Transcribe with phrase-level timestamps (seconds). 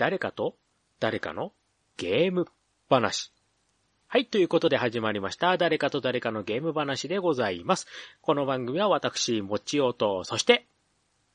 [0.00, 0.56] 誰かと
[0.98, 1.52] 誰かの
[1.98, 2.46] ゲーム
[2.88, 3.34] 話。
[4.08, 5.58] はい、ということで始まりました。
[5.58, 7.86] 誰かと誰かのゲーム話でございます。
[8.22, 10.64] この番組は私、もちおと、そして、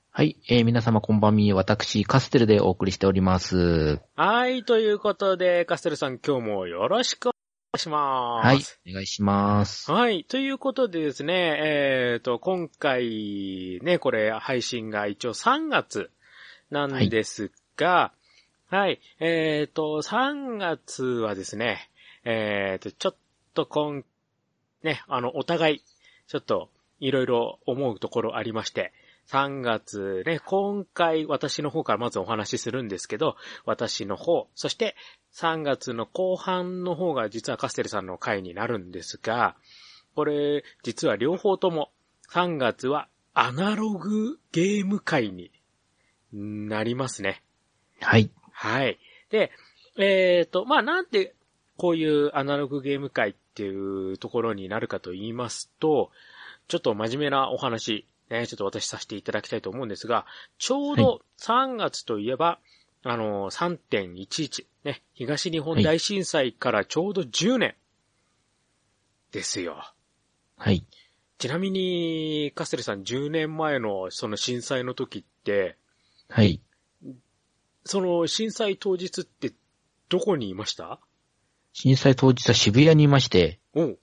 [0.09, 4.01] はい、えー皆様こんばんみ、私、カステルでお送りしております。
[4.15, 7.35] はい、ということで、カステルさん今日もよろしくお願
[7.75, 8.47] いします。
[8.47, 8.53] は
[8.87, 9.91] い、お願いします。
[9.91, 10.23] はい。
[10.23, 16.09] ということでですね、えっ、と、今回ね、これ配信が一応3月
[16.71, 18.24] なんですが、はい。
[18.69, 21.89] はいえっ、と、3月はですね、
[22.23, 23.15] えっ、と、ちょっ
[23.53, 24.03] と今、
[24.81, 25.83] ね、あの、お互い、
[26.27, 28.93] ちょっと、いろいろ思うところありまして、
[29.27, 33.35] 3月ね、今回私の方からまずお話しするんですけど、
[33.65, 34.95] 私の方、そして
[35.33, 39.55] 3月の後半の方が実はカステルさんの回になるんですが、
[40.15, 41.91] これ、実は両方とも
[42.31, 45.51] 3月はアナログゲーム会に
[46.31, 47.43] なりますね。
[48.01, 48.97] はい、はい。
[49.29, 49.51] で、
[49.97, 51.35] えっ、と、まあ、なんで
[51.77, 56.09] こういうアナログゲーム会っていうところになるかと言いますと、
[56.69, 60.25] ちょっと真面目なお話、ね、ちょっと私させていただきたいと思うんですが、
[60.57, 62.59] ちょうど3月といえば、
[63.03, 67.75] あの、3.11、ね、東日本大震災からちょうど10年
[69.31, 69.93] ですよ。
[70.57, 70.85] はい。
[71.37, 75.75] ちなみに、カステルさん10年前のその震災の時って、
[76.29, 76.61] はい。
[77.85, 79.53] その震災当日って
[80.09, 80.99] どこにいました？
[81.73, 83.99] 震災当日は渋谷にいまして、おう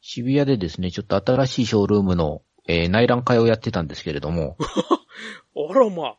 [0.00, 4.56] 渋谷でですね、ちょっと新しいショールームの、えー内覧会をやってたんですけれども、
[5.56, 6.16] あらまあ。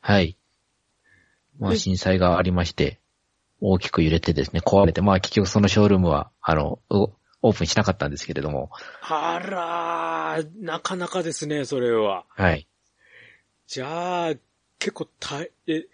[0.00, 0.36] はい。
[1.58, 1.76] まあ、え？
[1.76, 3.00] 震災がありまして、
[3.60, 7.12] 大きく揺れてですね、壊れて、まあ、結局そのショールームは、あの、う
[7.42, 8.70] オープンしなかったんですけれども、
[9.02, 12.24] あらー、なかなかですね、それは。
[12.30, 12.66] はい。
[13.66, 14.34] じゃあ、
[14.78, 15.86] 結構た、え、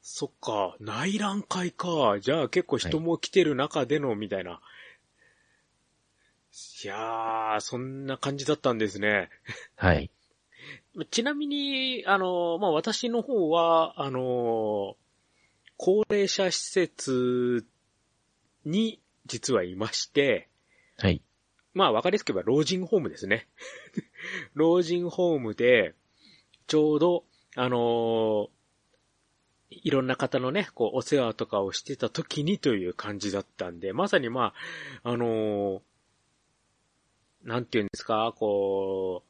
[0.00, 2.18] そっか、内覧会か。
[2.20, 4.60] じゃあ結構人も来てる中での、みたいな。
[6.84, 9.28] いやー、そんな感じだったんですね。
[9.74, 10.10] はい。
[11.10, 14.96] ちなみに、あの、まあ、私の方は、あの、
[15.76, 17.66] 高齢者施設
[18.64, 20.48] に実はいまして、
[20.96, 21.20] はい。
[21.74, 23.46] まあ、わかりやすく言えば老人ホームですね。
[24.54, 25.94] 老人ホームで、
[26.66, 27.24] ちょうど、
[27.56, 28.48] あの
[29.70, 34.52] いろんな方のね、こう、お世話とかをしてた時にという感じだったんで、まさにま
[35.02, 35.80] あ、あのー
[37.44, 39.28] なんていうんですか、こう、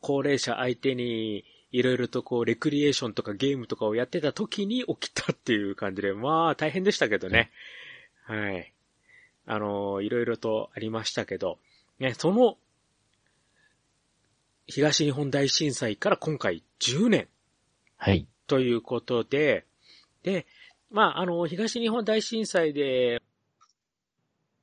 [0.00, 7.50] 高齢者相手に、いろいろとこう、レクリエーションとかゲームとかをやってた時に起きたっていう感じで、まあ、大変でしたけどね。
[8.24, 8.72] はい。
[9.46, 11.58] あのーいろいろとありましたけど、
[11.98, 12.56] ね、その、
[14.66, 17.28] 東日本大震災から今回10年
[18.02, 18.26] はい。
[18.46, 19.66] ということで、
[20.22, 20.46] で、
[20.90, 23.22] まあ、あの、東日本大震災で、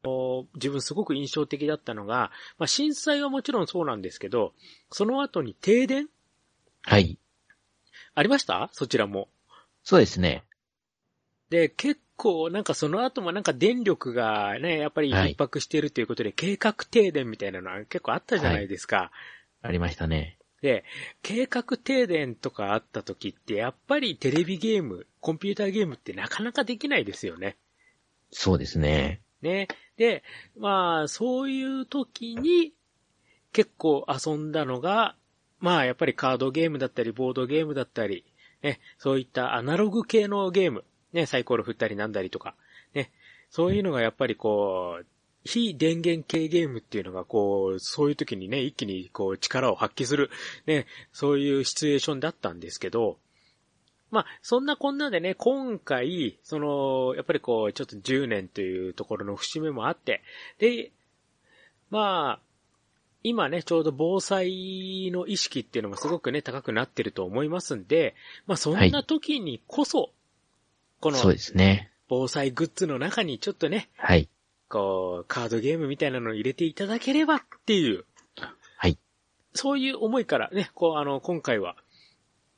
[0.04, 4.54] お自分すごく印象的だったのが、まあ、震災はもちろんそうなんですけど、
[4.92, 6.08] その後に停電？
[6.82, 7.20] はい。
[8.16, 8.70] ありました？
[8.74, 9.30] そちらも。
[9.84, 10.44] そうですね。
[11.50, 19.12] で、結構なんかその後もなんか電力がね、やっぱりはい逼迫しているということで、計画停電みたいなのは結構あったじゃないですか。
[19.62, 20.38] ありましたね。
[20.62, 20.84] で、
[21.22, 27.58] 計画停電とかあった時って、やっぱりテレビゲーム、コンピューターゲームってなかなかできないですよね。
[28.32, 29.22] そうですね。
[29.42, 29.68] ね。
[29.98, 30.24] で、
[30.58, 32.74] まあ、そういう時に
[33.54, 35.16] 結構遊んだのが、
[35.60, 38.26] まあ、やっぱりカードゲームだったり、ボードゲームだったり、
[38.62, 42.56] ね、そういったアナログ系のゲーム、ね、サイコロ振ったりなんだりとか、
[42.94, 43.12] ね、
[43.50, 45.06] そういうのがやっぱりこう、
[45.44, 50.30] 非電源系ゲームっていうのがこう、そういう時にね、一気にこう力を発揮する、
[50.66, 53.18] ね、そういうシチュエーションだったんですけど、
[54.10, 60.22] まあ、そんなこんなでね、今回、その、やっぱりこう、ちょっと10年というところの節目もあって、
[60.60, 60.92] で、
[61.90, 62.48] まあ、
[63.24, 68.16] 今ね、ちょうど防災の意識っていうのもすごくね、高くなってると思いますんで、
[68.46, 70.12] まあそんな時にこそ、
[71.02, 71.92] このそうですね。
[72.08, 74.30] 防災グッズの中にちょっとね、はい。
[74.70, 78.06] こう、カードゲームみたいなのを入れていただければっていう、
[78.78, 78.98] はい。
[79.54, 81.76] そういう思いからね、こう、あの、今回は、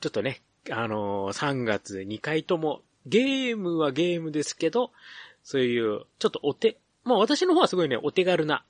[0.01, 0.41] ちょっとね、
[0.71, 4.91] あのー、3月2回とも、ゲームはゲームですけど、
[5.43, 8.65] そういう、ちょっとお手、もう私の方はすごいね、お手軽な、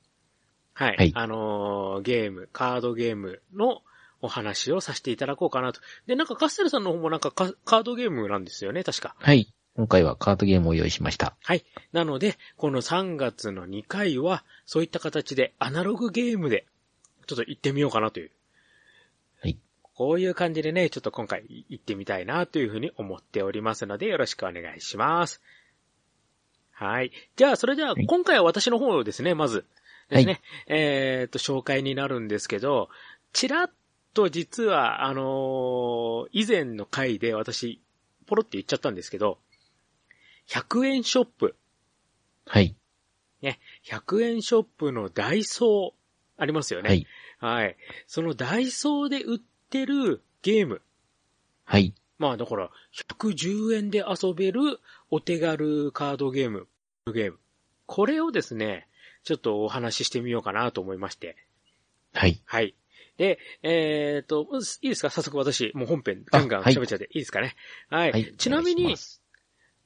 [0.74, 3.81] はい、はいあのーゲーム、カードゲームの
[4.21, 5.81] お話をさせていただこうかなと。
[6.07, 9.15] で、なんかカステルさんの方もなんかカカードゲームなんですよね、確か。
[9.18, 9.53] はい。
[9.79, 11.37] 今回はカードゲームを用意しました。
[11.41, 11.63] はい。
[11.93, 16.65] なので、この3月の2回は、そういった形でアナログゲームで、
[17.27, 18.31] ちょっと行ってみようかなという。
[19.41, 19.57] はい。
[19.93, 25.41] こういう感じでね、ちょっと今回行ってみたいなというふうに思っておりますので、よろしくお願いします。
[26.73, 27.13] はい。
[27.37, 29.63] じゃあ、それでは、はい今回は私の方ですね、まず。
[30.09, 30.41] ですね。
[30.67, 32.89] えっ、と、紹介になるんですけど、
[33.31, 33.71] ちらっ
[34.13, 37.79] と実は、あのー以前の回で私、
[38.25, 39.39] ポロって言っちゃったんですけど、
[40.50, 41.56] 100円ショップ、
[42.46, 42.75] はい。
[43.42, 46.90] ね、100円ショップのダイソー、ありますよね。
[46.90, 47.07] はい。
[47.40, 47.78] はい。
[48.07, 50.81] そのダイソーで売ってるゲーム。
[51.66, 51.94] はい。
[52.18, 54.80] まあだから、110円で遊べる
[55.12, 56.68] お手軽カードゲーム、
[57.13, 57.40] ゲーム。
[57.86, 58.88] これをですね、
[59.24, 61.38] ちょっとお話ししてみようかなと思いまして。
[62.13, 62.42] はい。
[62.46, 62.75] はい。
[63.18, 65.10] で、えっ、と、うんいいですか？
[65.10, 67.56] 早速私、もう本編ガンガン喋っちゃっていいですかね？
[67.90, 68.12] はい。
[68.12, 68.34] はい。
[68.38, 68.96] ちなみに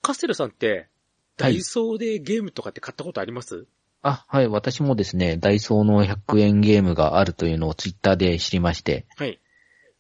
[0.04, 0.90] カステルさんって、
[1.38, 3.66] ダはいイソーでゲームとかって買ったことあります、
[4.04, 4.48] あ、はい。
[4.48, 9.40] 私もですね、ダイソーの100円ゲームがあるというのをツイッターで知りまして、はい。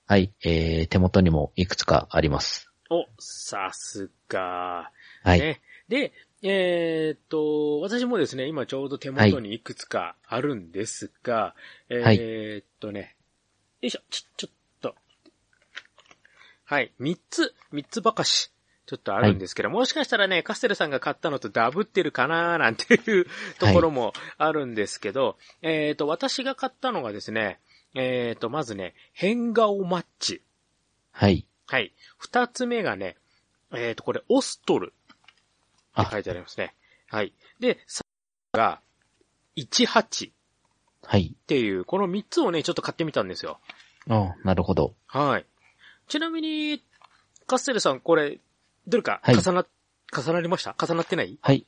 [0.05, 0.33] はい。
[0.43, 2.69] えー、手元にもいくつかあります。
[2.89, 4.91] お、さすが。
[5.23, 5.39] はい。
[5.39, 5.61] ね。
[5.87, 6.11] で、
[6.41, 11.55] えーっと、私もですね、今ちょうど手元にいくつかあるんですが、
[11.89, 13.15] はいえーっとね、
[13.79, 14.95] よいしょ、ちょ、ちょっと。
[16.65, 18.51] はい、三つ、三つばかし、
[18.93, 23.25] ちょっとあるんですけど、もしかしたらね、カステルさんが買ったのとダブってるかなーなんていう
[23.57, 27.59] ところもあるんですけど、えーっと、私が買ったのがですね、
[27.95, 30.43] えーっと、まずね、変顔マッチ。
[31.11, 31.47] はい。
[31.67, 31.93] はい。
[32.17, 33.17] 二つ目がね、
[33.71, 34.93] えーっと、これ、オストル。
[35.99, 36.75] って書いてありますね。
[37.09, 37.33] はい。
[37.59, 38.03] で、さ
[38.53, 38.79] が、
[39.57, 40.33] 18っ
[41.05, 41.35] はい。
[41.47, 43.59] ていう、この3つをね、ちょっと買ってみたんですよ。
[44.09, 44.93] あなるほど。
[45.07, 45.45] はい。
[46.07, 46.83] ちなみに、
[47.45, 48.39] カステルさん、これ、
[48.87, 49.65] どれかはい重な、
[50.15, 50.75] 重なりました？
[50.79, 51.37] 重なってない？
[51.41, 51.65] はい。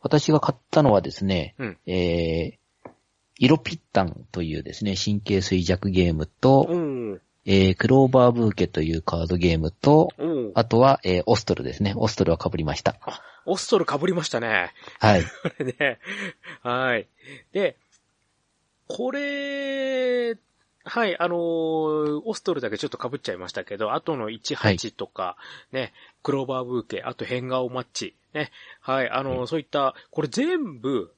[0.00, 2.90] 私が買ったのはですね、うんえー、
[3.38, 7.20] 色ピッタンというですね、神経衰弱ゲームと、うん。
[7.48, 11.94] えー、クローバーブーケというカードゲームと、おあとは、えー、オストルですね。
[11.96, 12.96] オストルは被りました。
[13.44, 14.72] オストル被りましたね。
[14.98, 15.22] はい。
[15.42, 15.98] これね。
[16.62, 17.06] はい。
[17.52, 17.76] で、
[18.88, 20.36] これ、
[20.88, 25.36] はい、あのーオストルだけちょっと被っちゃいましたけど、あとの18とか、
[25.72, 25.92] ね、
[26.26, 28.50] クローバーブーケ、あと変顔マッチ、ね、
[28.80, 31.14] はい、あのーはいそういった、これ全部、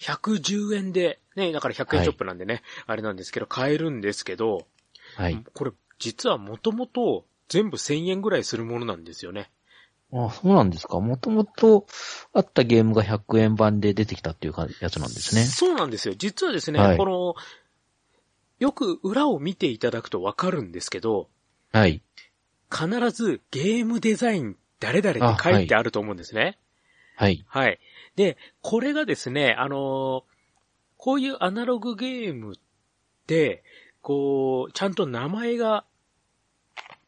[0.00, 4.66] 110円で、ね、だから100円ショップなんでね、あれなんですけど、買えるんですけど、
[5.14, 5.44] はい。
[5.54, 5.70] これ、
[6.00, 9.48] 実はもともと全部1000円ぐらいするものなんですよね。
[10.12, 10.98] あ、そうなんですか。
[10.98, 11.86] もともと
[12.32, 15.44] あったゲームが100円版で出てきたっていうかやつなんですね。
[15.44, 16.14] そうなんですよ。
[16.18, 17.36] 実はですね、はいこの、
[18.58, 21.28] よく裏を見ていただくとわかるんですけど、
[21.70, 22.02] はい。
[22.70, 26.58] 必ずゲームデザイン誰々って書いてあると思うんですね。
[27.16, 27.44] はい。
[27.48, 27.78] はい。
[28.16, 30.22] で、これがですね、あのー
[30.98, 32.58] こういうアナログゲームっ
[33.26, 33.62] て、
[34.02, 35.84] こう、ちゃんと名前が、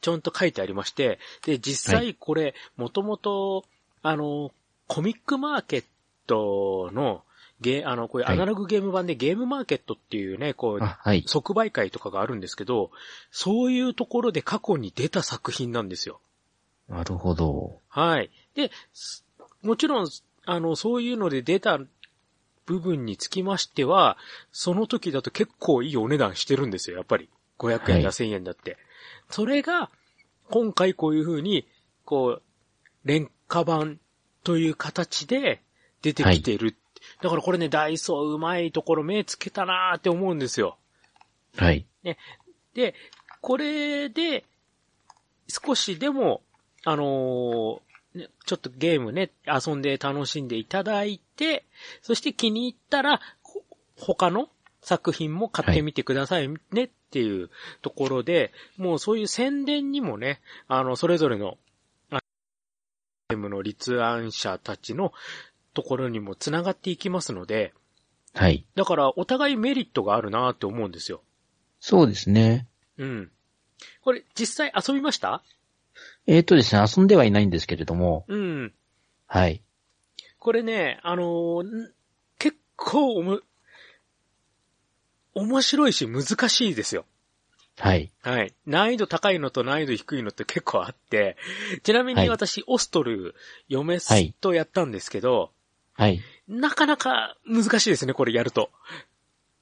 [0.00, 3.64] ちゃんと書いてありまして、で、実は際これ、もともと、
[4.02, 4.52] あの、
[4.87, 5.84] コミックマーケッ
[6.26, 7.25] トの、
[7.60, 11.25] ゲー、あの、こういうアナログゲーム版でゲームマーケットっていうね、こう、あ、はい。
[11.26, 12.90] 即売会とかがあるんですけど、
[13.31, 16.20] そういうところで過去に出た作品なんですよ。
[16.88, 17.81] なるほど。
[17.88, 18.31] はい。
[18.55, 19.25] で、す
[19.62, 20.08] もちろん、
[20.46, 21.78] あの、そういうので出た
[22.64, 24.16] 部分につきましては、
[24.52, 27.28] その時だと結構いいお値段してるんですよ、やっぱり。
[27.58, 28.78] 500円だ、はい1000円だって。
[29.31, 29.90] それが、
[30.49, 31.66] 今回こういう風に、
[32.04, 32.43] こう、
[33.04, 33.99] 廉価版
[34.44, 35.61] という形で
[36.02, 36.76] 出てきている。
[37.23, 40.76] だからこれね、ダイソーうまいところ目つけたなーって思うんですよ。
[41.57, 41.87] はい。
[42.75, 42.95] で、
[43.40, 44.45] これで、
[45.49, 46.43] 少しでも、
[46.85, 47.81] あのー
[48.14, 51.64] ねちょっとゲームね、遊んで楽しんでいただいて、
[52.02, 53.62] そして気に入ったら、ほ
[53.97, 54.49] 他の
[54.81, 57.50] 作品も買ってみてくださいねっていう
[57.83, 61.59] ところで、もうそういう宣伝にもね、あの、それぞれの、
[62.11, 62.21] あ
[63.28, 65.12] ゲームの立案者たちの
[65.78, 67.73] ところにも繋がっていきますので、
[68.35, 68.66] はい。
[68.75, 71.23] だからお互いメリットがあるなって思うんですよ。
[71.78, 72.66] そうですね。
[72.97, 73.30] うん。
[74.02, 75.40] これ実際遊びました？
[76.26, 78.75] えっ、とですね、遊んではいないんですけれども、うん。
[79.28, 79.62] はい。
[80.40, 81.92] これね、あのーん
[82.40, 83.40] 結構おも、
[85.35, 87.04] 面白いし難しいですよ。
[87.78, 88.11] はい。
[88.23, 88.52] はい。
[88.66, 91.37] 難易度高いのと難易度低いのって結構あって、
[91.85, 93.37] ちなみはいに私、オストル、
[93.68, 95.52] 嫁はいとやったんですけど、
[95.99, 96.23] はい。
[96.49, 98.71] なかなか難しいですね、これやると。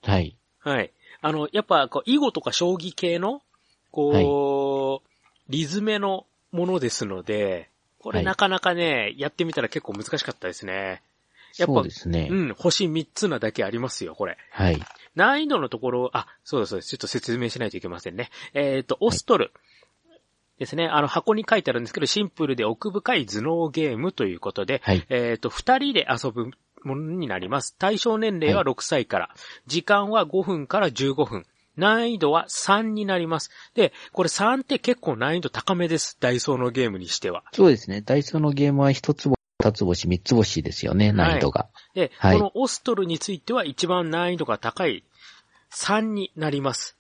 [0.02, 0.36] はい。
[0.60, 0.92] はい。
[1.22, 3.42] あの、やっぱ、こう、囲碁とか将棋系の、
[3.90, 5.08] こう、
[5.48, 11.02] リズメのものですので、これはいなかなかね、やってみたら結構難しかったですね。
[11.56, 12.28] やっぱそうですね。
[12.30, 14.36] うん、星3つなだけありますよ、これ。
[14.50, 14.80] はい。
[15.14, 16.90] 難易度のところ、あ、そうです、そうです。
[16.90, 18.30] ちょっと説明しないといけませんね。
[18.52, 19.52] えっ、と、オストル。
[20.58, 20.86] ですね。
[20.86, 25.04] あの、箱に書いてあるんですけど、シンプルで奥深い頭脳ゲームということで、はい。
[25.10, 26.50] えっ、と、二人で遊ぶ
[26.82, 27.74] ものになります。
[27.78, 29.34] 対象年齢は6歳から。
[29.66, 31.46] 時間は5分から15分。
[31.76, 33.50] 難易度は3になります。
[33.74, 36.16] で、これ3って結構難易度高めです。
[36.20, 37.44] ダイソーのゲームにしては。
[37.52, 38.00] そうですね。
[38.00, 41.68] ダイソーのゲームは一つ星、二つ星、三つ星ですよね、難易度が。
[41.94, 45.04] で、はいこのオストルについては一番難易度が高い
[45.70, 46.96] 3になります。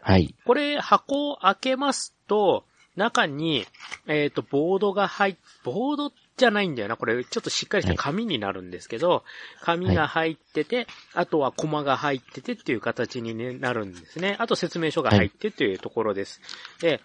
[0.00, 0.34] はい。
[0.44, 2.64] これ、箱を開けますと、
[2.98, 3.64] 中に、
[4.06, 6.96] えっ、と、ボードが入っ、ボードじゃないんだよな。
[6.96, 9.24] これ、ちょっとしっかりした紙になるんですけど、
[9.62, 14.36] 紙が入ってて、あとはコマが入っててっていう形に、ね、なるんですね。
[14.38, 16.40] あと説明書が入ってっていうところです。
[16.80, 17.00] で、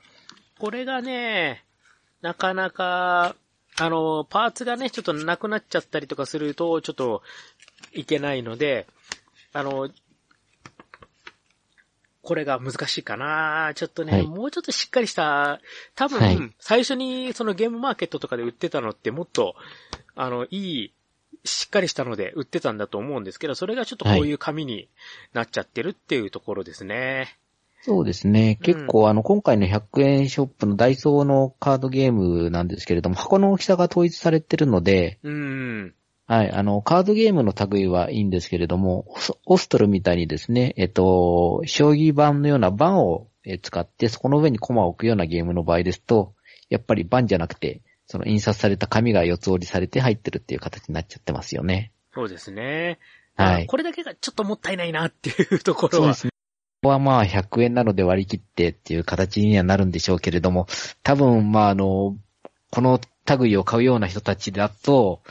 [0.60, 1.64] これがね、
[2.22, 3.36] なかなか、
[3.80, 7.22] あの、パーツがね、ちょっとなくなっちゃったりとかすると、ちょっと
[7.94, 8.88] いけないので、
[9.54, 9.90] あの、
[12.24, 15.60] これが難しいかなちょっとね、はいもうちょっとしっかりした、
[15.94, 19.56] 多分、はい最初にそのゲームマーケットとかで売ってたのってもっと、
[20.16, 20.94] あの、いい、
[21.44, 24.88] しっかりしたので売ってたんだと思うんですけど、それがちょっとこういう紙に
[25.34, 27.38] なっちゃってるっていうところですね。
[27.82, 28.58] そうですね。
[28.62, 35.96] 結構、あの、今回の100円ショップのダイソーのカードゲームなんですけれども、箱の大きさが統一されてるので、うーん。
[36.26, 39.06] はい、あの、カードゲームの類はいいんですけれども、
[39.46, 46.34] オストルみたいにですね、えっと、将棋盤のような盤をえー使って、そこの上に駒を置くようなゲームの場合ですと、
[46.70, 51.92] やっぱり盤じゃなくて、その印刷された紙が四つ折りされて入ってるっていう形になっちゃってますよね。
[52.14, 53.00] そうですね。
[53.36, 56.04] はいあこれだけがちょっともったいないなっていうところは。
[56.04, 56.30] そうですね。
[56.84, 60.68] ここはまあ100円なので割り切ってっていう形にはなるんでしょうけれども、
[61.02, 62.16] 多分まああの、
[62.70, 63.00] この
[63.40, 65.22] 類を買うような人たちだと、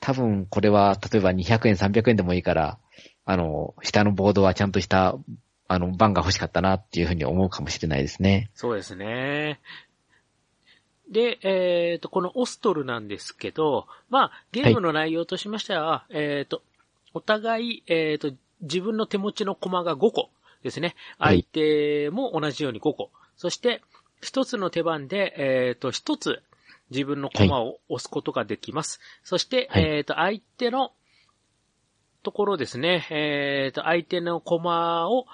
[0.00, 2.78] 多分これは例えば200円300円でもいいから、
[3.24, 5.16] あの、下のボードはちゃんとした、
[5.68, 8.50] あの、番が欲しかったなっていうふうに思うかもしれないですね。
[8.54, 9.60] そうですね。
[11.10, 16.62] で、えっ、と、このオストルなんですけど、まあ、ゲームの内容としましては、えっ、と、
[17.14, 20.30] お互い、えっ、と、自分の手持ちの駒が5個
[20.62, 20.94] ですね。
[21.18, 23.10] はい相手も同じように5個。
[23.36, 23.82] そして、
[24.20, 26.42] 一つの手番で、えっ、と、一つ
[26.90, 29.00] 自分の駒を押すことができます。
[29.24, 30.92] そして、はいえっ、と、相手の
[32.22, 35.26] ところですね、えっ、と、相手の駒を、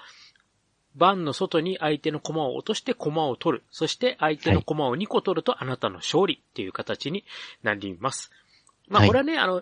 [0.95, 3.63] 番の外に相手の駒を落として駒を取る。
[3.69, 7.23] そして相手の駒を2個取るとあなたの勝利っていう形に
[7.61, 8.31] なります。
[8.87, 9.61] まあはいこれはね、あの、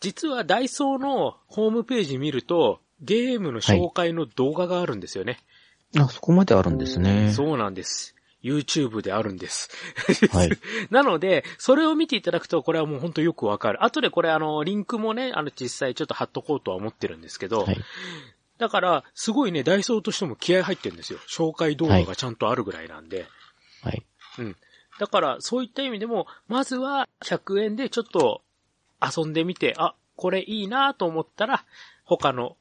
[0.00, 5.38] 実はダイソーのホームページ見ると、ゲームの紹介の動画があるんですよね。
[5.98, 7.32] あ、そこまであるんですね。
[7.32, 8.15] そうなんです。
[8.46, 9.68] YouTube であるんです。
[10.30, 10.50] はい。
[10.90, 13.84] なので、それを見ていただくと、これはもう本当よくわかる。
[13.84, 17.78] 後でこれあの、リンクもね、あの実際ちょっと貼っとこうとは思ってるんですけど、はい。
[18.58, 21.18] だから、すごいね、ダイソーとしても気合入ってるんですよ。
[21.28, 23.26] 紹介動画がちゃんとあるぐらいなんで。
[23.82, 24.02] はい。
[24.38, 24.56] うん。
[24.98, 28.42] だから、そういった意味でも、まずは100円でちょっと
[29.02, 31.64] 遊んでみて、あ、これいいなと思ったら、
[32.04, 32.56] 他の、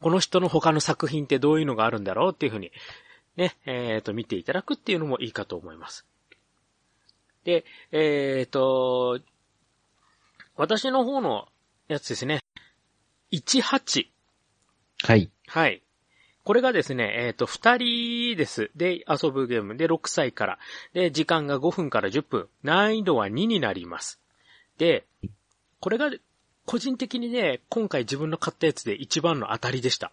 [0.00, 2.70] この人の他の作品ってどういうのがあるんだろうっていうふうに、
[3.38, 6.04] ね、えっ、と、見ていただくっていうのもいいかと思います。
[7.44, 9.20] で、えっ、と、
[10.56, 11.46] 私の方の
[11.86, 12.40] やつですね。
[13.30, 14.06] 18。
[15.04, 15.30] はい。
[15.46, 15.82] はい。
[16.42, 18.72] これがですね、えっ、と、二人です。
[18.74, 19.76] で、遊ぶゲーム。
[19.76, 20.58] で、6歳から。
[20.92, 22.48] で、時間が5分から10分。
[22.64, 24.20] 難易度は2になります。
[24.78, 25.06] で、
[25.78, 26.10] これが、
[26.66, 30.10] 個人的にね、今回自分の買ったやつで一番の当たりでした。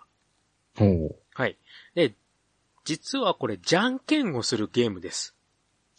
[0.78, 1.16] ほう。
[1.34, 1.58] はい。
[1.96, 2.14] で、
[2.86, 5.36] 実はこれ、じゃんけんをするゲームです。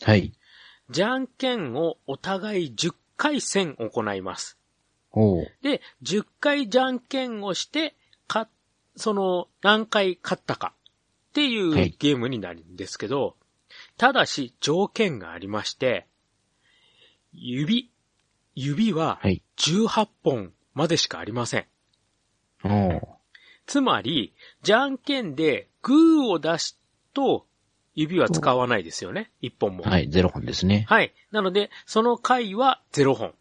[0.03, 0.33] はい。
[0.89, 4.57] じゃんけんをお互い10回戦行います。
[5.63, 7.95] で、10回じゃんけんをして、
[8.29, 8.49] か、
[8.97, 10.75] その、何回勝ったか
[11.31, 13.37] っていうはいゲームになるんですけど、
[13.97, 16.07] ただし条件がありまして、
[17.33, 17.91] 指、
[18.55, 19.43] 指ははい。
[19.59, 21.67] 18本までしかありません。
[22.63, 23.16] ほう。
[23.67, 24.33] つまり、
[24.63, 26.79] じゃんけんでグーを出す
[27.15, 27.47] と、
[27.95, 29.31] 指は使わないですよね。
[29.43, 29.85] 1本も。
[29.85, 30.11] はい。
[30.11, 30.85] ゼロ本ですね。
[30.89, 31.15] はい。
[31.31, 33.35] なので、その回は0本。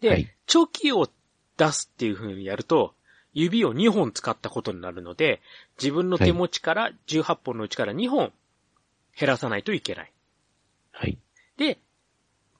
[0.00, 1.08] で、はいチョキを
[1.56, 2.96] 出すっていう風にやると、
[3.32, 5.40] 指を2本使ったことになるので、
[5.80, 8.32] 自分の手持ちから18本のうちから2本
[9.16, 10.12] 減らさないといけない。
[10.90, 11.18] はい。
[11.56, 11.78] で、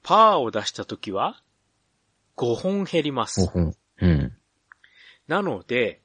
[0.03, 1.41] パーを出したときは、
[2.37, 3.41] 5本減ります。
[3.41, 3.75] 五本。
[3.99, 4.37] うん。
[5.27, 5.99] なので、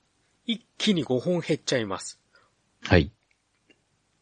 [0.46, 2.20] 一気に5本減っちゃいます。
[2.82, 3.12] はい。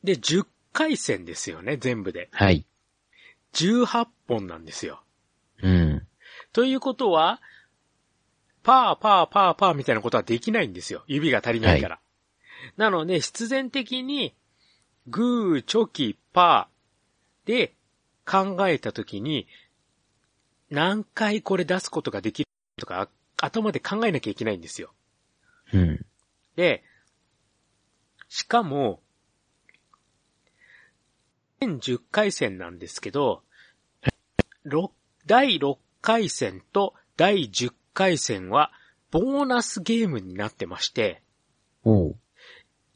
[0.02, 2.28] で、10回戦ですよね、全部で。
[2.32, 2.66] はい。
[3.54, 5.02] 18本なんですよ。
[5.62, 6.06] うん。
[6.52, 7.40] ということは、
[8.62, 11.04] パーパーパーパーみたいなことはできないんですよ。
[11.06, 12.00] 指が足りないから。
[12.76, 14.34] なので、必然的に、
[15.06, 17.74] グー、チョキ、パーで
[18.26, 19.46] 考えたときに、
[20.70, 24.94] 何回これ出すことができるとか、頭で考えなきゃいけないんですよ。
[25.72, 26.06] うん。
[26.56, 26.82] で、
[28.28, 29.00] しかも、
[31.60, 33.42] 全10回戦なんですけど、
[34.64, 34.92] ろ
[35.26, 38.72] 第6回戦と第10回戦は、
[39.10, 41.22] ボーナスゲームになってまして、
[41.84, 42.16] おう。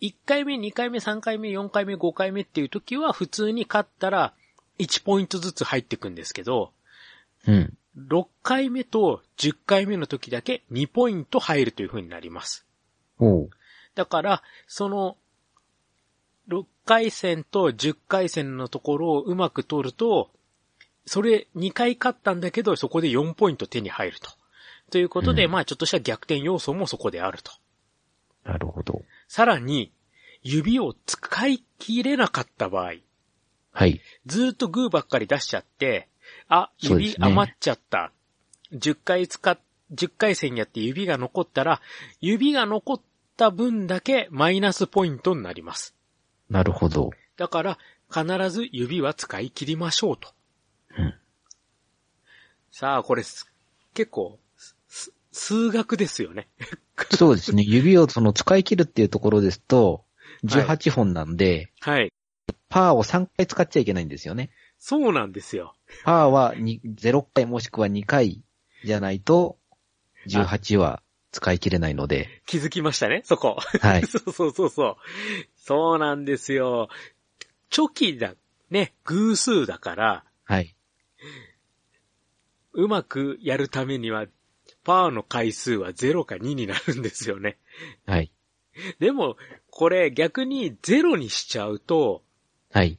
[0.01, 4.35] 1回目、2回目、3回目、4回目、5回目っていう時は普通に勝ったら
[4.79, 6.73] 1ポイントずつ入ってくんですけど、
[7.47, 7.75] うん。
[7.97, 12.68] 6回目と10回目の時だけ2ポイント入るという風になります。
[13.95, 15.17] だから、その、
[16.49, 20.31] 6回戦と10回戦のところをうまく取ると、
[21.05, 24.31] それ2回勝ったんだけど、そこで4ポイント手に入ると。
[24.91, 27.53] ということで、うんまあちょっとした逆転要素もそこであると。
[28.45, 29.03] なるほど。
[29.27, 29.93] さらに、
[30.43, 32.95] 指を使い切れなかった場合、
[33.73, 34.01] はい。
[34.27, 36.09] ずーっとグーばっかり出しちゃって、
[36.49, 38.13] あ、指余っちゃった。
[38.73, 39.59] 10回使っ、
[39.93, 41.81] 10回戦やって指が残ったら、
[42.21, 43.01] 指が残っ
[43.39, 45.95] た分だけマイナスポイントになります。
[46.51, 47.11] なるほど。
[47.37, 47.79] だから、
[48.13, 50.35] 必ず指は使い切りましょうと。
[50.99, 51.15] うん。
[52.73, 53.51] さあ、これす、
[53.95, 54.39] 結構、
[54.89, 56.49] す数学ですよね。
[57.17, 57.63] そうですね。
[57.63, 60.05] 指をその使い切るっていうところですと、
[60.45, 62.13] 18本なんで、はい。
[62.69, 64.51] パーを3回使っちゃいけないんですよね。
[64.79, 65.75] そうなんですよ。
[66.05, 68.43] パーはに0回もしくは2回
[68.85, 69.59] じゃないと、
[70.27, 73.59] 18は使い切れないので、気づきましたね、そこ。
[73.81, 74.07] はい。
[74.07, 74.97] そうそうそうそう。
[75.57, 76.89] そうなんですよ。
[77.71, 78.35] チョキだ、
[78.71, 80.75] ね、偶数だから、はい。
[82.73, 84.27] うまくやるためには、
[84.85, 87.59] パーの回数は0か2になるんですよね。
[88.07, 88.33] はい。
[88.99, 89.37] でも、
[89.71, 92.23] これ逆に0にしちゃうと、
[92.71, 92.99] はい。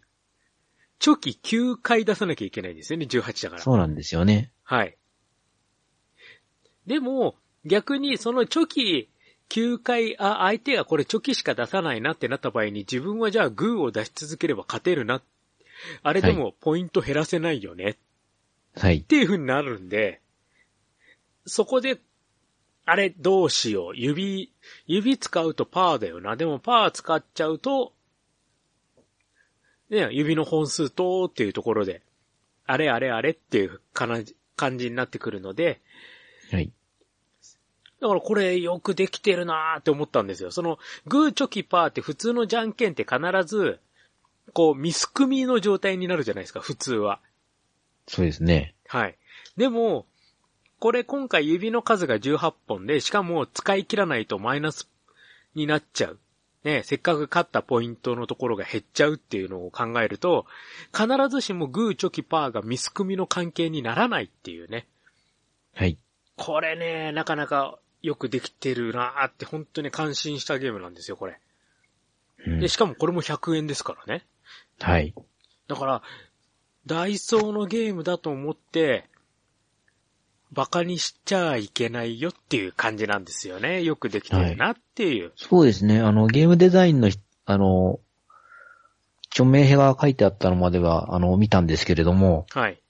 [0.99, 3.61] チョキ9回出さなきゃいけないんですよね、18だから。
[3.61, 4.51] そうなんですよね。
[4.63, 4.97] はい。
[6.85, 9.09] でも、逆にそのチョキ
[9.49, 15.21] 9回、あ、相手がこれチョキしか出さないなってなった場合に自分はじゃあグーを出し続ければ勝てるな。
[16.03, 17.95] あれでもポイント減らせないよねっ
[18.75, 19.01] はい。
[19.01, 20.21] ていう風になるんで、
[21.45, 21.99] そこで、
[22.85, 23.91] あれどうしよう。
[23.95, 24.51] 指、
[24.87, 26.35] 指使うとパーだよな。
[26.35, 27.93] でもパー使っちゃうと、
[29.89, 32.01] ね、指の本数とっていうところで、
[32.65, 35.81] あれあれあれっていう感じ感じになってくるので、
[36.51, 36.71] はい。
[38.01, 40.51] だからこれよくできてるなーって思ったんですよ。
[40.51, 43.79] その、グーチョキパーって普通のじゃんけんって必ず、
[44.53, 47.19] こう、ミス組みの状態になるじゃないですか、普通は。
[48.07, 48.73] そうですね。
[48.87, 49.17] はい。
[49.57, 50.05] でも、
[50.79, 54.89] これ今回指の数が18本で、しかも使い切らないとマイナス
[55.53, 56.19] になっちゃう。
[56.63, 60.45] ね、せっかく勝ったポイントのところが減っちゃうっていうのを考えると、
[60.93, 64.87] 必ずしもグーチョキパーがミス組みの関係にならないっていうね。
[65.73, 65.97] はい。
[66.35, 71.39] これね、なかなかよくできてるなーって本当に感心したゲームなんですよ、これ。
[72.45, 74.25] うんで、しかもこれも100円ですからね。
[74.79, 75.13] はい。
[75.67, 76.01] だから、
[76.85, 79.05] ダイソーのゲームだと思って、
[80.51, 83.83] バカにしちゃいけないよっていう感じなんですよね。
[83.83, 85.31] よくできてるなっていう。
[85.35, 85.99] そうですね。
[85.99, 87.99] あの、ゲームデザインのひ、あの、
[89.31, 92.81] 著名が書いてあったのまでは、あの、見たんですけれども、はい。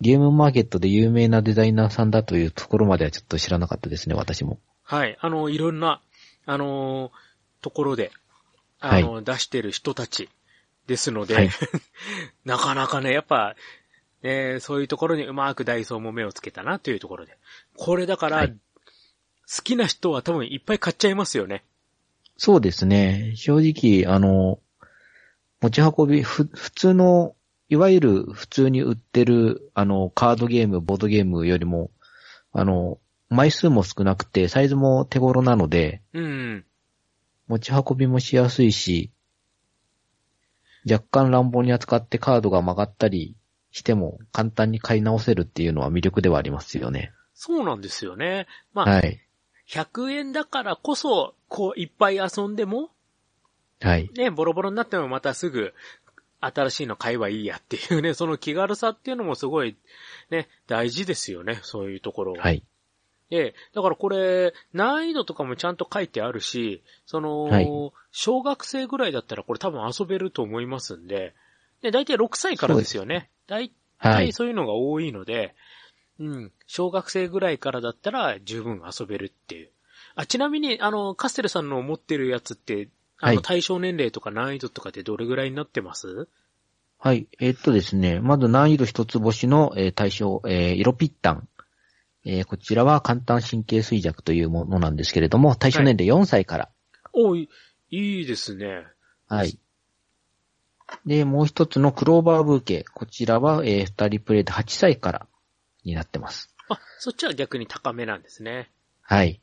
[0.00, 4.58] ゲームマーケットで有名なデザイナーさんだというところまではちょっと知らなかったですね、私も。
[4.82, 5.16] はい。
[5.20, 6.00] あの、いろんな、
[6.44, 7.10] あのー
[7.62, 8.12] ところで、
[8.78, 10.28] あの、出してる人たち
[10.86, 11.50] ですので、はい
[12.44, 13.56] なかなかね、やっぱ、
[14.22, 17.36] ね、そういうところにうまくダイソーも目をつけたなというところで。
[17.76, 18.56] これだから、はい
[19.48, 21.62] 好きな人は多分いっぱい買っちゃいますよね。
[22.36, 23.32] そうですね。
[23.36, 24.58] 正直、あの、
[25.60, 27.34] 持ち運び、ふ、普通の、
[27.68, 31.90] いわゆる普通に売ってる、あの、カードゲーム、ボードゲームよりも、
[32.52, 32.98] あの、
[33.28, 36.64] 枚数も少なくて、サイズも手頃なので、うん。
[37.48, 39.10] 持ち運びもしやすいし、
[40.88, 43.36] 若干乱暴に扱ってカードが曲がったり
[43.72, 47.12] しても簡単に買い直せるっていうのは魅力ではありますよね。
[47.34, 48.46] そうなんですよね。
[48.72, 49.20] まあ、はい。
[49.68, 52.90] 100円だからこそ、こう、いっぱい遊んでも、
[53.80, 54.08] はい。
[54.16, 55.74] ね、ボロボロになってもまたすぐ、
[56.40, 59.76] 新しいの買えばいいやっていうね、 その気軽さっていうのもすごい、
[60.30, 62.42] ね、大事ですよね、そういうところは。
[62.42, 62.62] はい。
[63.30, 67.68] で、だからこれ、難易度とかもちゃんと書いてあるし、その、はい
[68.18, 71.34] 小学生ぐらいだったらこれ多分遊べると思いますんで、
[71.82, 73.28] で、大体6歳からですよね。
[73.46, 74.26] 大はい。
[74.28, 75.54] 体そういうのが多いので、
[76.18, 79.70] うん、小学生ぐらいからだったら十分遊べるっていう。
[80.14, 82.88] あ、ちなみに、あの、カステルさんの持ってるやつって、
[83.18, 86.28] あの、はい対象年齢とか難易度とかってどれぐらいになってます？
[86.98, 87.28] はい。
[87.40, 91.48] えーっとですね、まず難易度一つ星の、えー対象、えー色ピッタン。
[92.24, 96.70] えーこちらは簡単神経衰弱というものなんですけれども、対象年齢4歳から。
[97.12, 97.48] おい、
[97.90, 98.86] いいですね。
[99.28, 99.58] はい。
[101.04, 102.84] で、もう一つのクローバーブーケ。
[102.94, 105.26] こちらは、えー二人プレイで8歳から
[105.84, 106.52] になってます。
[106.68, 108.70] あ、そっちは逆に高めなんですね。
[109.02, 109.40] はい。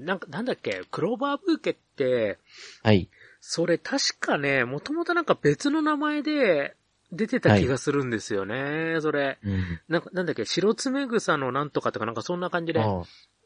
[0.00, 2.38] なんか、なんだっけ、クローバーブーケって、
[2.82, 3.08] はい。
[3.40, 6.76] それ確かね、もともとなんか別の名前で
[7.12, 9.38] 出てた気がするんですよね、それ。
[9.44, 9.80] うん。
[9.88, 12.80] なんか、なんだっけ、白爪草のなんとかとかなんかそんな感じで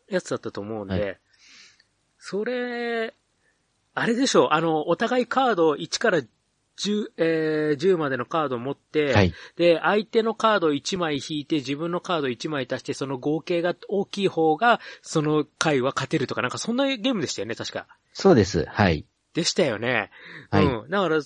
[0.08, 1.14] やつだったと思うんで、は
[2.18, 3.14] それ、
[3.94, 6.22] あれでしょう、あの、お互いカード1から
[6.80, 9.34] 10、えー10までのカードを持って、はい。
[9.56, 17.86] で、相手のカード1枚引いて、自分のカード1枚足して、その合計が大きい方が、その回は勝てるとか、なんかそんなゲームでしたよね、確か。
[18.12, 18.64] そうです。
[18.66, 19.04] はい。
[19.34, 20.10] でしたよね。
[20.50, 20.90] はいうん。
[20.90, 21.20] だから、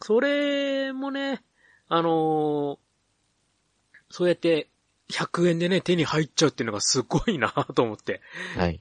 [0.00, 1.42] それもね、
[1.88, 2.78] あのー
[4.14, 4.68] そうやって、
[5.10, 8.20] 100円でね、手に入っちゃうっていうのがすごいなと思って。
[8.56, 8.80] はい。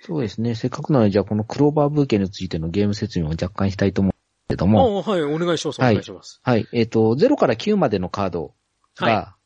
[0.00, 0.54] そうですね。
[0.54, 4.12] せっかくなので、じゃあこのクローバーブーケについてのゲーム説明を若干したいと思
[4.48, 5.02] けども。
[5.04, 6.40] ああ、はい、お願いします、おはい願いします。
[6.42, 6.66] はい。
[6.72, 8.54] えっ、と、0から9までのカード
[8.96, 9.36] が、は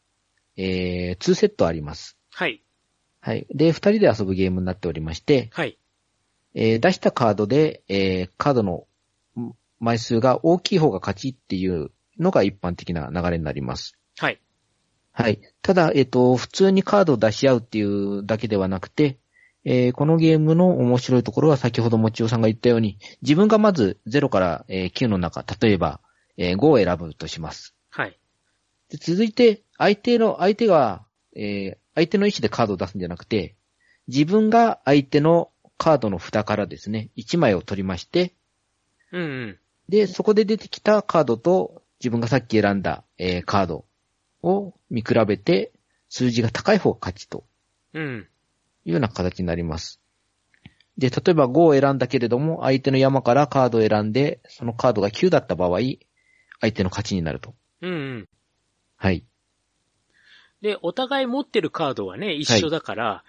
[0.56, 2.16] えー、2セットあります。
[2.30, 2.62] はい、
[3.20, 3.46] はい。
[3.50, 5.78] で、2人で遊ぶゲームになっておりまして、はい、
[6.54, 8.86] えー出したカードで、えーカードの
[9.38, 13.96] ん枚数が大きい方が勝ちっていうのが一般的な流れになります。
[14.18, 14.40] はい。
[15.12, 15.40] はい。
[15.60, 19.18] ただ、えっ、と、普通にカードを出し合うっていうだけではなくて、
[19.64, 26.00] えーこのゲームの面白いところは先ほどもちおさんが言ったように、自分がまず0から、えー9の中、例えば、
[26.36, 27.74] えー5を選ぶとします。
[27.90, 28.18] はい。
[28.90, 31.04] で続いて、相手の、相手が、
[31.36, 33.54] えー相手の意思でカードを出すんじゃなくて、
[34.08, 38.32] 自分が相手のカードの札からですね、1枚を取りまして、
[39.12, 39.58] うん、うん。
[39.90, 43.84] で、そこで出てきたカードと自分がさっき選んだ、えーカード
[44.42, 45.72] を見比べて、
[46.08, 47.44] 数字が高い方が勝ちと
[47.94, 48.28] うん。
[48.84, 50.00] いうような形になります。
[50.98, 55.78] で、例えば5を選んだけれども、相手の山からカードを選んで、そのカードが9だった場合、
[56.60, 57.54] 相手の勝ちになると。
[57.80, 58.28] うん、うん。
[58.96, 59.24] はい。
[60.60, 63.24] で、お互い持ってるカードはね、一緒だから、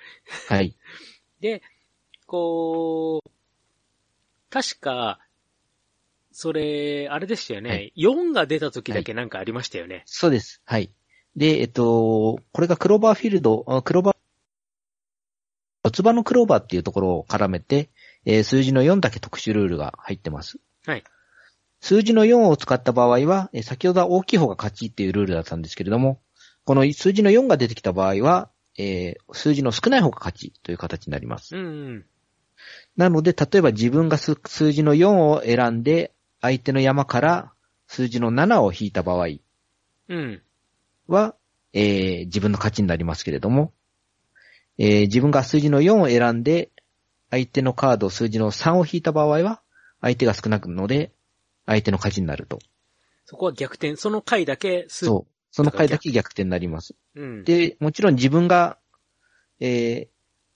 [0.50, 0.76] はい。
[1.42, 1.64] で、
[2.28, 3.30] こう、
[4.50, 5.20] 確か、
[6.32, 7.70] それ、あれでしたよね。
[7.70, 10.04] はい4が出た時だけなんかありましたよね。
[10.06, 10.62] そうです。
[10.66, 10.92] はい。
[11.36, 14.16] で、えっと、これがクローバーフィールド、あクローバー、
[15.84, 17.90] 四つ葉のクローバーっていうところを絡めて、
[18.26, 20.58] えー数字の4だけ特殊ルールが入ってます。
[20.86, 21.04] はい。
[21.82, 26.22] 数字の4を使った場合は、えー先ほどは大きい方が勝ちっていうルールだったんですけれども、
[26.64, 31.56] この数字の4が出てきた場合は、えー数字の少ない方が勝ちという形になります。
[31.56, 32.06] うん、うん。
[32.96, 37.52] なので、例えば自分が数数字の4を選んで、相手の山から
[37.88, 39.28] 数字の7を引いた場合
[40.08, 40.42] うん。
[41.08, 41.36] は、
[41.74, 43.74] えー自分の勝ちになりますけれども、
[44.78, 46.72] えー自分が数字の4を選んで、
[47.30, 49.62] 相手のカード数字の3を引いた場合は、
[50.02, 51.12] 相手が少なくので、
[51.66, 52.60] 相手の勝ちになると。
[53.26, 53.96] そこは逆転。
[53.96, 55.32] その回だけす、そう。
[55.52, 56.96] その回だけ逆転になります。
[57.16, 57.26] う。
[57.26, 57.44] ん。
[57.44, 58.78] で、もちろん自分が、
[59.60, 60.14] えー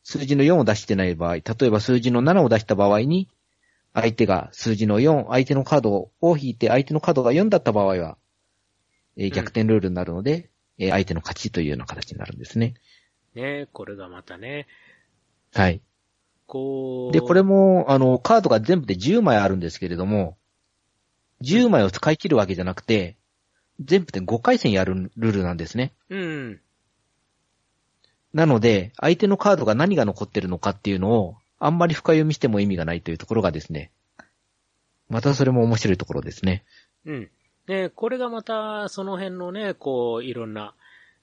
[0.09, 3.27] 数字の4を出してない場合、例えば数字の7を出した場合に、
[3.93, 8.17] 相手が数字の4、相手のカードを引いて、相手のカードが4だった場合は、
[9.17, 12.75] えー逆転ルールになるので、えー相手の勝ちというような形になるんですね。
[13.35, 14.67] ねこれがまたね、
[15.53, 15.81] はい。
[16.45, 17.13] こう。
[17.13, 20.37] で、これも、あの、カードが全部で10枚あるんですけれども、
[21.41, 23.17] 10枚を使い切るわけじゃなくて、
[23.79, 25.93] 全部で5回戦やるルールなんですね。
[26.09, 26.61] うん。
[28.33, 33.91] なので、相手のカードが何が残ってるのかっていうのを、あんまり深読みしても意味がないというところがですね、
[35.09, 36.63] またそれも面白いところですね。
[37.05, 37.29] うん。
[37.67, 40.73] ねこれがまた、その辺のね、こう、いろんな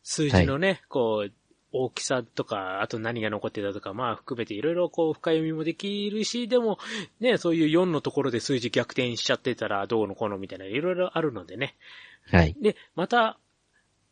[0.02, 1.32] 数字のね、こう、
[1.76, 6.78] 大きさとか、あと何が残ってたとか、まあ含めていろいろこう深読みもできるし、でも、
[7.18, 11.74] ね、そういう4のところで数字逆転しちゃってたらどうのこうのみたいな、いろいろあるのでね。
[12.30, 12.56] はい。
[12.60, 13.38] で、また、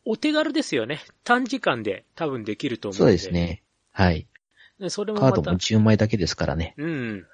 [0.05, 0.99] お手軽ですよね。
[1.23, 3.17] 短時間で多分できると思うそうので。
[3.17, 3.63] ですね。
[3.93, 4.27] はい。
[4.79, 4.89] で。
[4.89, 6.75] それもカードも、10枚だけですからね。
[6.77, 7.25] うん。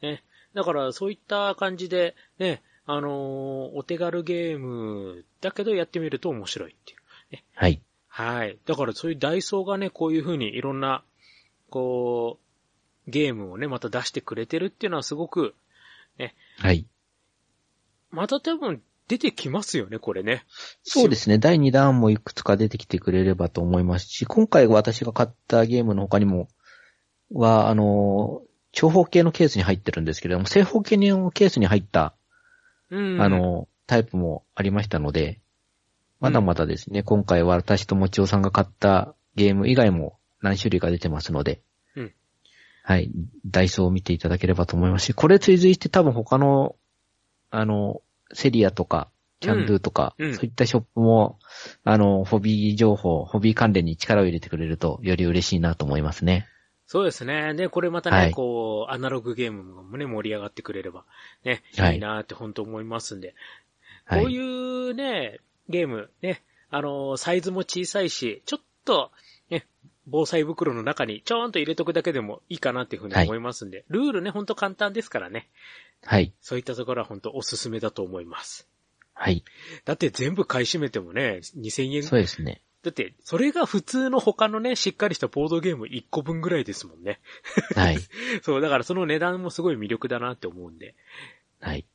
[0.00, 0.22] ね。
[0.54, 6.98] だから、そういった感じで、ね、あのーお手軽ゲームだけどやってみると面白いっていう。
[7.54, 7.80] はい。
[8.14, 8.58] はい。
[8.66, 11.02] だから、そういうダイソーがね、こういう風にいろんな、
[11.70, 12.38] こ
[13.06, 15.54] う、ゲームをね、また出してくれてるっていうのはすごく、
[16.58, 16.86] はい。
[18.10, 20.44] また多分出てきますよね、これね。
[20.82, 21.38] そうですね。
[21.38, 26.48] 第2弾もいくつか出てきてくれればと思いますし、今回私が買ったゲームの他にも、
[27.32, 32.14] は、あの、長方形のケースに入ってるんですけれども、正方形のケースに入った、
[32.90, 33.22] うん。
[33.22, 35.40] あ、の、タイプもありましたので、
[36.22, 41.60] まだまだですね、今回は私ともちおさんが買ったゲーム以外も何種類か出てますので、
[41.96, 42.12] うん。
[42.84, 43.10] はい、
[43.44, 46.76] ダイソーを見ていただければと思いますし、これ追随して多分他の、
[47.50, 50.26] あの、セリアとか、キャンドゥとか、うん。
[50.28, 50.34] うん。
[50.36, 51.40] そういったショップも、
[51.82, 56.46] あの、ホビー情報、ホビー関連に力を入れてくれると、より嬉しいなと思いますね。
[56.86, 57.54] そうですね。
[57.54, 58.30] で、これまたね、はい。
[58.30, 61.04] こう、アナログゲームもね、盛り上がってくれれば、
[61.44, 61.94] ね、はい。
[61.94, 63.34] いいなって本当思いますんで。
[64.04, 64.20] はい。
[64.20, 69.10] こういうね、ゲーム、ね、あの、サイズも小さいし、ちょっと、
[69.50, 69.66] ね、
[70.06, 75.48] 防災袋の中にちょーんと入れとくだけでもいいかなっていうふうに思いますんで、ルールね、ほんと簡単ですからね。
[76.04, 76.32] はい。
[76.40, 78.68] そういったところは本当おすすめだと思います。
[79.14, 79.44] はい。
[79.84, 82.02] だって全部買い占めてもね、2000円。
[82.02, 82.62] そうですね。
[82.82, 87.20] だって、それが普通の他のね、しっかりしたボードゲーム1個分ぐらいですもんね。
[87.76, 87.98] はい。
[88.42, 90.96] そう、だからその値段もすごい魅力だなって思うんで。
[91.60, 91.86] はい。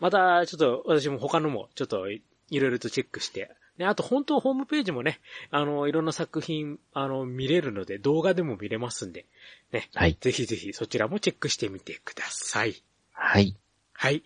[0.00, 2.06] また、ちょっと私も他のもちょっと
[2.50, 3.50] いろいろとチェックして。
[3.78, 9.24] ね、あと本当ホームページもね、あの、いろんな作品、あの、見れるので動画でも見れますんで、
[9.72, 10.16] ね、はい。
[10.20, 12.82] ぜひぜひそちらもチェックしてみてください。
[13.12, 13.54] はい。
[13.92, 14.24] はい。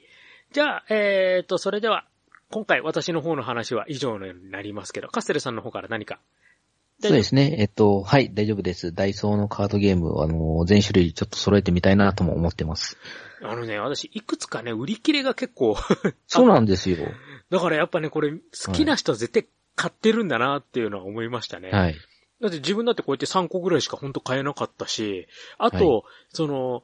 [0.52, 2.06] じゃあ、えーと、それでは、
[2.50, 6.18] 今回私の方の話は以上になりますけど、カステルさんの方から何か？
[7.00, 7.56] そうですね。
[7.58, 8.94] えっと、はい、大丈夫です。
[8.94, 12.96] ダイソーのカードゲーム、あの、全種類ちょっと揃えてみたいなとも思ってます。
[13.42, 15.76] あのね、私、いくつかね、売り切れが結構、
[16.28, 16.98] そうなんですよ。
[17.52, 21.70] だからやっぱね、これ、好きな人は絶対買ってるんだなっていうのは思いましたね。
[21.70, 21.96] はい。
[22.40, 26.82] だって自分だってこうやって3個ぐらいしか本当買えなかったし、あと、はその、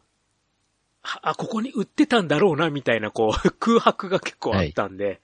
[1.00, 5.22] はあ、ここに売ってたんだろうな、みたいな、こう、 空白が結構あったんで、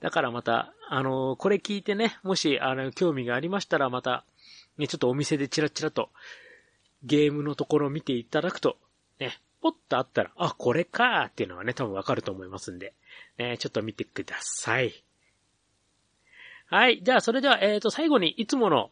[0.00, 4.26] だからまた、あの、これ聞いてね、もし、あの、興味がありましたら、また、
[4.76, 6.10] ね、ちょっとお店でチラチラと、
[7.04, 8.76] ゲームのところを見ていただくと、ね、
[9.64, 12.92] ポッとあったら、あ、これかーっていうのはね、多分わかると思いますんで、
[13.38, 14.92] ね、ちょっと見てください。
[16.66, 17.02] はい。
[17.02, 18.90] じゃあ、それでは、えっ、と、最後に、いつもの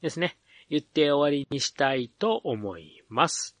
[0.00, 0.38] ですね、
[0.70, 3.58] 言って終わりにしたいと思います。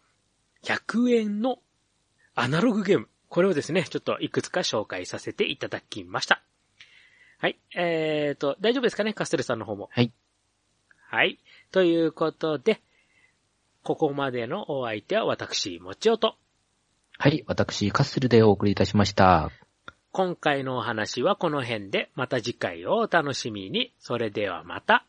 [0.63, 1.59] 100円の
[2.35, 3.07] アナログゲーム。
[3.29, 6.43] これをですね、ちょっといくつか紹介させていただきました。
[7.37, 7.57] はい。
[7.75, 9.13] えーと、大丈夫ですかね？
[9.13, 9.87] カステルさんの方も。
[9.93, 10.11] はい。
[11.07, 11.39] はい。
[11.71, 12.81] ということで、
[13.85, 16.37] ここまでのお相手は私、もちおと。
[17.19, 17.43] はい。
[17.45, 19.51] 私、カッセルでお送りいたしました。
[20.11, 23.93] 今回のお話はこの辺で、また次回をお楽しみに。
[23.99, 25.05] それではまた、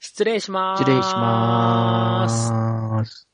[0.00, 0.82] 失礼します。
[0.82, 3.33] 失礼します。